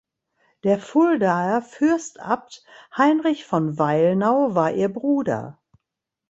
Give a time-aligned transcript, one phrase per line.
[0.63, 2.63] Der Fuldaer Fürstabt
[2.97, 5.59] Heinrich von Weilnau war ihr Bruder.